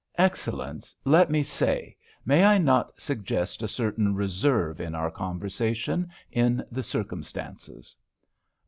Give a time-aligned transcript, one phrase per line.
[0.17, 1.95] "Excellence, let me say,
[2.25, 7.95] may I not suggest a certain reserve in our conversation, in the circumstances."